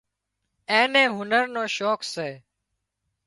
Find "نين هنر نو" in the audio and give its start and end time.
0.93-1.63